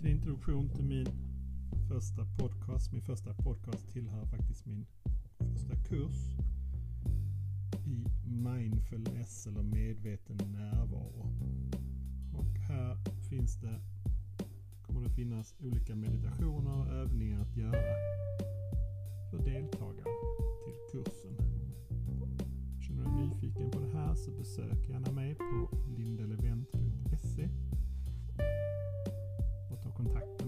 [0.00, 1.06] liten introduktion till min
[1.88, 2.92] första podcast.
[2.92, 4.86] Min första podcast tillhör faktiskt min
[5.38, 6.36] första kurs
[7.86, 11.26] i mindfulness eller medveten närvaro.
[12.34, 12.96] Och här
[13.28, 13.80] finns det,
[14.82, 17.94] kommer det finnas olika meditationer och övningar att göra
[19.30, 20.14] för deltagare
[20.64, 21.36] till kursen.
[22.80, 25.76] Känner du dig nyfiken på det här så besök gärna mig på
[30.02, 30.39] kontakt.